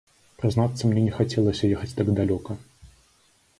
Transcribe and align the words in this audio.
Прызнацца 0.39 0.83
мне 0.91 1.03
не 1.09 1.13
хацелася 1.17 1.71
ехаць 1.77 1.93
так 2.01 2.11
далёка. 2.23 2.51